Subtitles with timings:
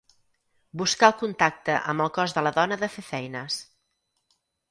[0.81, 3.59] Buscar el contacte amb el cos de la dona de fer feines.